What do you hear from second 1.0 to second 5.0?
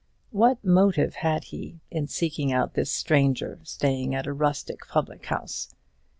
had he in seeking out this stranger staying at a rustic